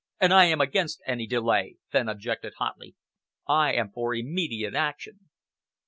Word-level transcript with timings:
"And 0.19 0.33
I 0.33 0.45
am 0.45 0.59
against 0.59 1.03
any 1.05 1.27
delay," 1.27 1.75
Fenn 1.91 2.09
objected 2.09 2.53
hotly. 2.57 2.95
"I 3.47 3.73
am 3.73 3.91
for 3.91 4.15
immediate 4.15 4.73
action." 4.73 5.29